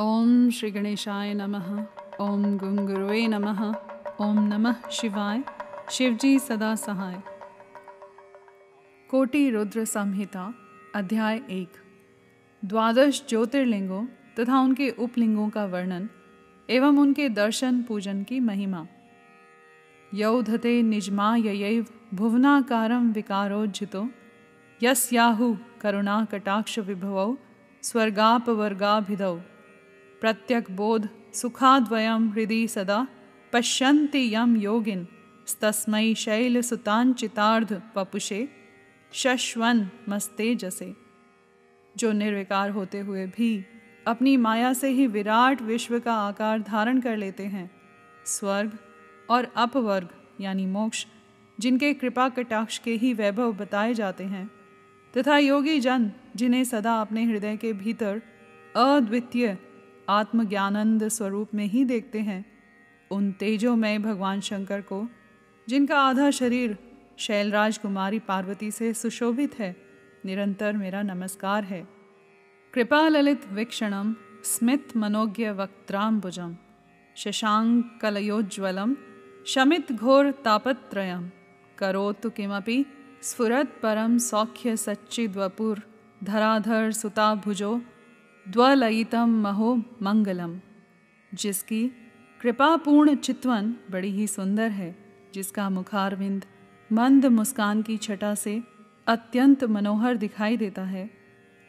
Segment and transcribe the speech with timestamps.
[0.00, 1.86] ओम श्री गणेशाय नमः,
[2.20, 3.74] ओम गुंगुरुवे नमः,
[4.20, 5.44] ओम नमः शिवाय,
[5.90, 7.22] शिवजी सदा सहाय।
[9.10, 10.54] कोटि रुद्र संहिता,
[10.94, 11.72] अध्याय एक।
[12.64, 16.08] द्वादश ज्योतिर्लिंगों तथा उनके उपलिंगों का वर्णन,
[16.70, 18.86] एवं उनके दर्शन पूजन की महिमा।
[20.14, 24.08] यौधते निजमाययैव भुवनाकारं विकारोज्झितो,
[24.82, 27.36] यस्याहु करुणा कटाक्ष विभवौ
[27.82, 29.40] स्वर्गापवर्गाभिधौ।
[30.20, 33.06] प्रत्यक बोध सुखाद्वयं हृदि सदा,
[33.52, 35.06] पश्यन्ति यम योगिन
[35.60, 38.48] तस्मै शैलसुतांचितार्ध पपुषे
[39.12, 40.92] शश्वन मस्ते जसे
[41.96, 43.64] जो निर्विकार होते हुए भी
[44.06, 47.70] अपनी माया से ही विराट विश्व का आकार धारण कर लेते हैं,
[48.26, 48.78] स्वर्ग
[49.30, 50.08] और अपवर्ग,
[50.40, 51.06] यानी मोक्ष,
[51.60, 54.50] जिनके कृपा कटाक्ष के ही वैभव बताए जाते हैं,
[55.16, 58.22] तथा योगी जन, जिन्हें सदा अपने हृदय के भीतर
[58.76, 59.58] अद्वितीय
[60.08, 62.44] आत्मज्ञानंद स्वरूप में ही देखते हैं।
[63.10, 65.08] उन तेजोमय भगवान शंकर को,
[65.68, 66.78] जिनका आधा शरीर
[67.18, 69.76] शैलराज कुमारी पार्वती से सुशोभित है,
[70.24, 71.88] निरंतर मेरा नमस्कार है।
[72.74, 76.56] कृपा ललित वीक्षणम स्मित मनोज्ञ वक्त्राम्बुजम,
[77.16, 78.96] शशांक कलयोज्वलम
[79.46, 81.30] शमित घोर तापत्रयम,
[81.78, 82.84] करोतु किमपि
[83.22, 85.82] स्फुरत परम सौख्य सच्चिद्वपुर,
[86.24, 87.80] धराधर सुताभुजो
[88.50, 90.60] द्वलयितम महो मंगलम,
[91.34, 91.90] जिसकी
[92.40, 94.96] कृपापूर्ण चितवन बड़ी ही सुंदर है,
[95.34, 96.44] जिसका मुखारविंद
[96.92, 98.62] मंद मुस्कान की छटा से
[99.06, 101.10] अत्यंत मनोहर दिखाई देता है,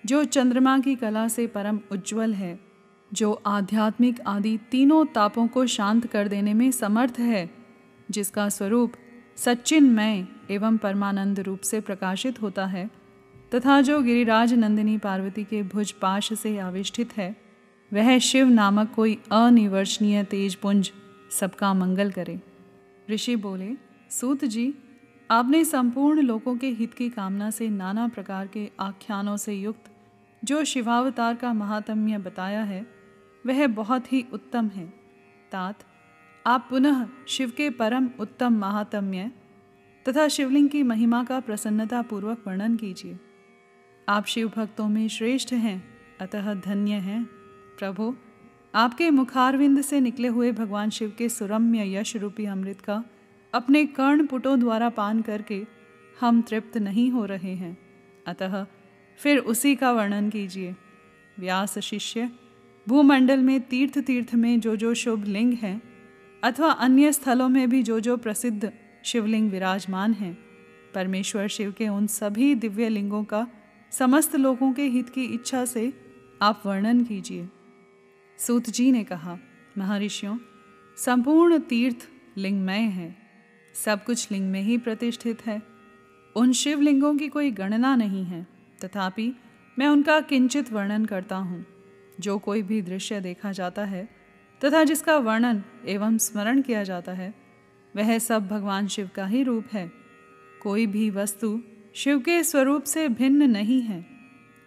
[0.06, 2.60] जो चंद्रमा की कला से परम उज्जवल है,
[3.14, 7.50] जो आध्यात्मिक आदि तीनों तापों को शांत कर देने में समर्थ है,
[8.12, 8.94] जिसका स्वरूप
[9.38, 12.99] सच्चिन्मय एवं परमानंद रूप से प्रकाशित होता है।
[13.54, 17.36] तथा जो गिरिराज नंदिनी पार्वती के भुज पाश से आविष्ठित है,
[17.94, 20.92] वह शिव नामक कोई अनिवर्चनीय तेजपुंज
[21.32, 22.40] सबका मंगल करे।
[23.10, 23.70] ऋषि बोले,
[24.10, 24.74] सूत जी,
[25.32, 29.92] आपने संपूर्ण लोगों के हित की कामना से नाना प्रकार के आख्यानों से युक्त
[30.44, 32.86] जो शिवावतार का महात्म्य बताया है,
[33.46, 34.86] वह बहुत ही उत्तम है।
[35.52, 35.76] तात,
[36.48, 39.32] आप पुनः शिव के परम उत्तम महात्म्य
[40.06, 43.20] तथा शिवलिंग की महिमा का प्रसन्नता पूर्वक वर्णन कीजिए।
[44.10, 45.84] आप शिव भक्तों में श्रेष्ठ हैं,
[46.22, 47.24] अतः धन्य हैं।
[47.80, 48.16] प्रभु,
[48.76, 53.04] आपके मुखारविंद से निकले हुए भगवान शिव के सुरम्य यश रूपी अमृत का
[53.54, 55.66] अपने कर्ण पुटों द्वारा पान करके
[56.20, 57.78] हम तृप्त नहीं हो रहे हैं।
[58.28, 58.66] अतः
[59.18, 60.76] फिर उसी का वर्णन कीजिए।
[61.40, 62.30] व्यास शिष्य,
[62.88, 65.82] भूमंडल में तीर्थ तीर्थ में जो जो शुभ लिंग हैं,
[66.44, 70.38] अथवा अन्य स्थलों में भी जो जो प्रसिद्ध शिवलिंग विराजमान हैं,
[70.96, 73.48] परमेश्वर शिव के उन सभी दिव्य लिंगों का
[73.92, 75.94] समस्त लोगों के हित की इच्छा से
[76.42, 77.50] आप वर्णन कीजिए।
[78.38, 79.38] सूत जी ने कहा,
[79.78, 80.38] महर्षियों,
[80.98, 83.16] संपूर्ण तीर्थ लिंगमय है।
[83.74, 85.62] सब कुछ लिंग में ही प्रतिष्ठित है।
[86.36, 88.48] उन शिवलिंगों की कोई गणना नहीं है।
[88.86, 89.34] तथापि,
[89.80, 91.66] मैं उनका किंचित वर्णन करता हूँ।
[92.20, 94.10] जो कोई भी दृश्य देखा जाता है
[94.66, 97.34] तथा जिसका वर्णन एवं स्मरण किया जाता है,
[97.96, 99.92] वह सब भगवान शिव का ही रूप है।
[100.62, 101.62] कोई भी वस्तु
[101.96, 104.06] शिव के स्वरूप से भिन्न नहीं है।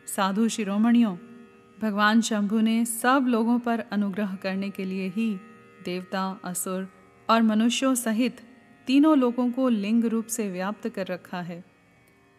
[0.06, 1.16] साधु शिरोमणियों,
[1.82, 5.36] भगवान शंभु ने सब लोगों पर अनुग्रह करने के लिए ही
[5.84, 6.88] देवता, असुर
[7.30, 8.40] और मनुष्यों सहित
[8.86, 11.64] तीनों लोगों को लिंग रूप से व्याप्त कर रखा है।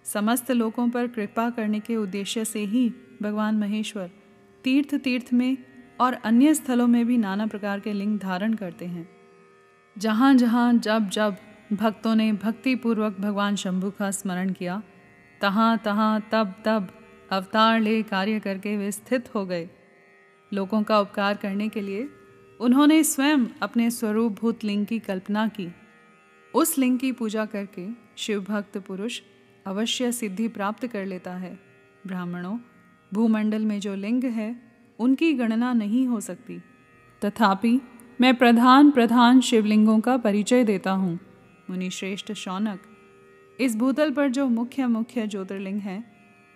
[0.05, 2.89] समस्त लोगों पर कृपा करने के उद्देश्य से ही
[3.21, 4.09] भगवान महेश्वर
[4.63, 5.57] तीर्थ तीर्थ में
[5.99, 9.09] और अन्य स्थलों में भी नाना प्रकार के लिंग धारण करते हैं।
[9.97, 11.35] जहाँ जहाँ जब जब
[11.75, 14.81] भक्तों ने भक्तिपूर्वक भगवान शंभु का स्मरण किया।
[15.41, 16.87] तहाँ तहाँ, तब तब
[17.31, 19.69] अवतार ले कार्य करके वे स्थित हो गए।
[20.53, 22.09] लोगों का उपकार करने के लिए
[22.59, 25.67] उन्होंने स्वयं अपने स्वरूप भूत लिंग की कल्पना की।
[26.55, 29.21] उस लिंग की पूजा करके शिव भक्त पुरुष
[29.65, 31.59] अवश्य सिद्धि प्राप्त कर लेता है।
[32.07, 32.57] ब्राह्मणों,
[33.13, 34.55] भूमंडल में जो लिंग है,
[34.99, 36.61] उनकी गणना नहीं हो सकती।
[37.25, 37.81] तथापि,
[38.21, 41.19] मैं प्रधान प्रधान शिवलिंगों का परिचय देता हूँ।
[41.69, 42.79] मुनिश्रेष्ठ शौनक,
[43.59, 46.13] इस भूतल पर जो मुख्य मुख्य ज्योतिर्लिंग हैं,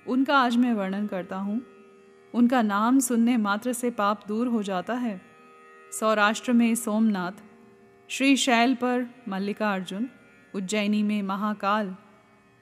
[0.07, 1.61] उनका आज मैं वर्णन करता हूँ।
[2.33, 5.21] उनका नाम सुनने मात्र से पाप दूर हो जाता है।
[5.91, 7.31] सौराष्ट्र में सोमनाथ,
[8.09, 10.09] श्री शैल पर मल्लिकार्जुन,
[10.55, 11.95] उज्जैनी में महाकाल,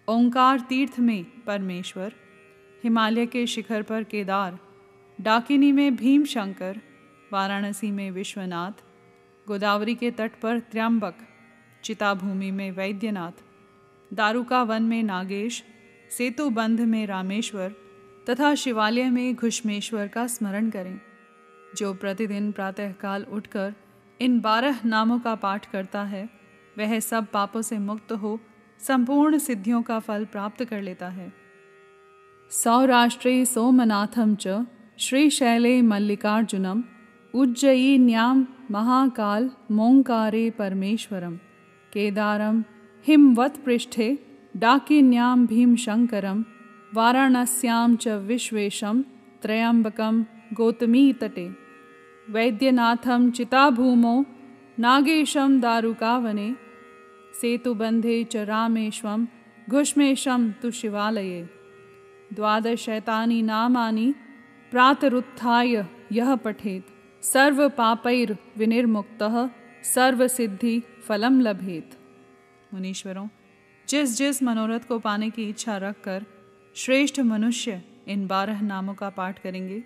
[0.08, 2.14] ओंकार तीर्थ में परमेश्वर,
[2.84, 4.60] हिमालय के शिखर पर केदार,
[5.22, 6.82] डाकिनी में भीम शंकर
[7.34, 8.84] वाराणसी में विश्वनाथ,
[9.48, 11.16] गोदावरी के तट पर त्र्यंबक
[11.86, 13.44] चिताभूमि में वैद्यनाथ,
[14.14, 15.64] दारुका वन में नागेश
[16.18, 17.76] सेतुबंध में रामेश्वर
[18.30, 21.00] तथा शिवालय में घुष्मेश्वर का स्मरण करें,
[21.78, 23.74] जो प्रतिदिन प्रातःकाल उठकर
[24.22, 26.30] इन बारह नामों का पाठ करता है,
[26.78, 28.40] वह सब पापों से मुक्त हो,
[28.80, 31.34] संपूर्ण सिद्धियों का फल प्राप्त कर लेता है।
[32.52, 34.66] सौराष्ट्रे सोमनाथम च
[35.00, 36.84] श्रीशैले मल्लिकार्जुनम,
[37.34, 41.40] उज्जयीन्यां महाकाल मोंकारे परमेश्वरम।
[41.96, 42.56] केदारम
[43.08, 44.08] हिमवत्पृष्ठे
[44.64, 46.40] डाकिन्यां भीमशङ्करं
[46.96, 48.96] वाराणस्यां च विश्वेशं
[49.44, 50.16] त्र्यम्बकं
[50.60, 51.46] गौतमीतटे।
[52.36, 54.18] वैद्यनाथं चिताभूमौ
[54.86, 56.50] नागेशं दारुकावने
[57.40, 59.20] सेतुबन्धे च रामेश्वं
[59.74, 61.42] घुष्मेशं तु शिवालये।
[62.38, 64.08] द्वादशैतानि नामानि
[64.72, 65.74] प्रातरुत्थाय
[66.20, 66.88] यः पठेत्।
[67.34, 69.36] सर्वपापैर्विनिर्मुक्तः
[69.94, 70.76] सर्वसिद्धि
[71.08, 71.90] फलम लभेत।
[72.74, 73.28] मुनीश्वरों,
[73.90, 76.26] जिस जिस मनोरथ को पाने की इच्छा रखकर
[76.76, 79.84] श्रेष्ठ मनुष्य इन बारह नामों का पाठ करेंगे,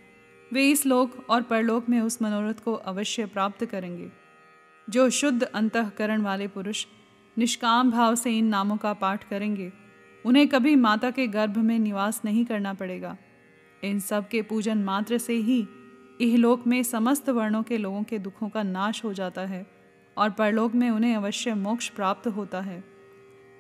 [0.54, 4.12] वे इस लोक और परलोक में उस मनोरथ को अवश्य प्राप्त करेंगे।
[4.90, 6.86] जो शुद्ध अंतकरण वाले पुरुष
[7.38, 9.72] निष्काम भाव से इन नामों का पाठ करेंगे,
[10.26, 13.18] उन्हें कभी माता के गर्भ में निवास नहीं करना पड़ेगा।
[13.84, 15.68] इन सब के पूजन मात्र से ही
[16.22, 19.79] इहलोक में समस्त वर्णों के लोगों के दुखों का नाश हो जाता है।
[20.20, 22.84] और परलोक में उन्हें अवश्य मोक्ष प्राप्त होता है।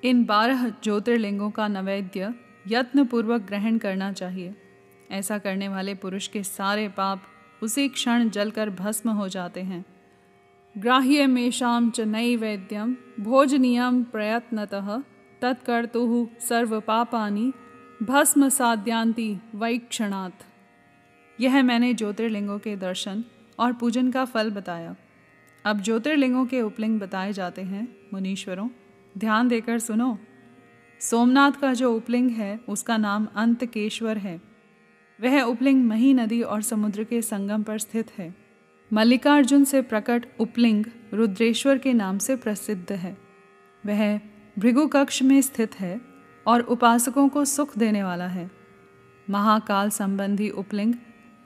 [0.03, 2.33] इन बारह ज्योतिर्लिंगों का नैवेद्य
[2.67, 4.55] यत्नपूर्वक ग्रहण करना चाहिए।
[5.11, 7.23] ऐसा करने वाले पुरुष के सारे पाप
[7.63, 9.85] उसी क्षण जलकर भस्म हो जाते हैं।
[10.75, 15.01] ग्राह्य मेषाम च नैवेद्यम भोजनीयम प्रयत्नतः
[15.41, 17.51] तत्कर्तु सर्व पापानि
[18.03, 20.43] भस्म साध्यांति वैक्षणात्
[21.41, 23.23] यह मैंने ज्योतिर्लिंगों के दर्शन
[23.59, 24.95] और पूजन का फल बताया।
[25.65, 28.69] अब ज्योतिर्लिंगों के उपलिंग बताए जाते हैं, मुनीश्वरों।
[29.17, 30.17] ध्यान देकर सुनो।
[30.99, 34.41] सोमनाथ का जो उपलिंग है, उसका नाम अंतकेश्वर है।
[35.21, 38.35] वह उपलिंग मही नदी और समुद्र के संगम पर स्थित है।
[38.93, 43.17] मल्लिकार्जुन से प्रकट उपलिंग रुद्रेश्वर के नाम से प्रसिद्ध है।
[43.85, 44.17] वह
[44.59, 46.01] भृगु कक्ष में स्थित है
[46.47, 48.51] और उपासकों को सुख देने वाला है।
[49.29, 50.93] महाकाल संबंधी उपलिंग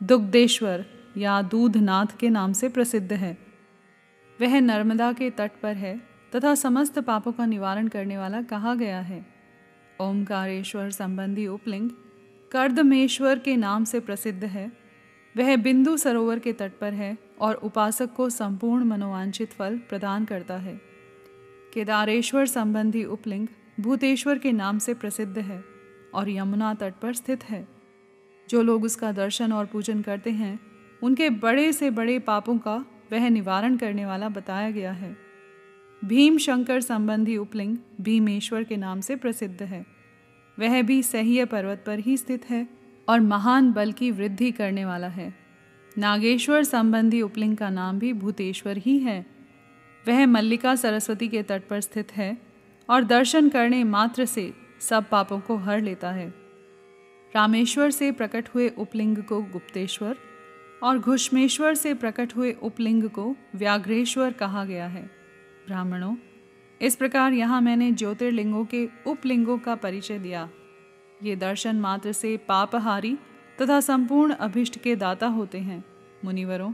[0.03, 0.85] दुग्धेश्वर
[1.17, 3.52] या दूधनाथ के नाम से प्रसिद्ध है।
[4.43, 6.01] वह नर्मदा के तट पर है
[6.35, 9.25] तथा समस्त पापों का निवारण करने वाला कहा गया है।
[10.01, 11.89] ओमकारेश्वर संबंधी उपलिंग
[12.51, 14.71] कर्दमेश्वर के नाम से प्रसिद्ध है।
[15.37, 20.57] वह बिंदु सरोवर के तट पर है और उपासक को संपूर्ण मनोवांछित फल प्रदान करता
[20.57, 20.81] है।
[21.73, 23.47] केदारेश्वर संबंधी उपलिंग
[23.79, 25.63] भूतेश्वर के नाम से प्रसिद्ध है
[26.13, 27.67] और यमुना तट पर स्थित है।
[28.49, 30.59] जो लोग उसका दर्शन और पूजन करते हैं,
[31.03, 35.17] उनके बड़े से बड़े पापों का वह निवारण करने वाला बताया गया है।
[36.05, 39.85] भीम शंकर संबंधी उपलिंग भीमेश्वर के नाम से प्रसिद्ध है।
[40.59, 42.67] वह भी सह्य पर्वत पर ही स्थित है
[43.09, 45.33] और महान बल की वृद्धि करने वाला है।
[45.97, 49.25] नागेश्वर संबंधी उपलिंग का नाम भी भूतेश्वर ही है।
[50.07, 52.37] वह मल्लिका सरस्वती के तट पर स्थित है
[52.89, 56.33] और दर्शन करने मात्र से सब पापों को हर लेता है।
[57.35, 60.17] रामेश्वर से प्रकट हुए उपलिंग को गुप्तेश्वर
[60.83, 65.03] और घुष्मेश्वर से प्रकट हुए उपलिंग को व्याघ्रेश्वर कहा गया है।
[65.67, 66.15] ब्राह्मणों,
[66.81, 70.49] इस प्रकार यहाँ मैंने ज्योतिर्लिंगों के उपलिंगों का परिचय दिया।
[71.23, 73.17] ये दर्शन मात्र से पापहारी
[73.61, 75.83] तथा संपूर्ण अभिष्ट के दाता होते हैं।
[76.25, 76.73] मुनिवरों,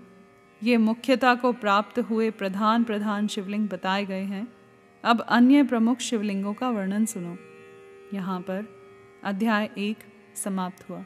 [0.63, 4.47] ये मुख्यता को प्राप्त हुए प्रधान प्रधान शिवलिंग बताए गए हैं।
[5.03, 7.37] अब अन्य प्रमुख शिवलिंगों का वर्णन सुनो।
[8.13, 8.65] यहाँ पर
[9.23, 9.97] अध्याय एक
[10.35, 11.05] समाप्त हुआ।